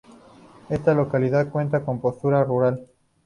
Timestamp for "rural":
2.43-2.87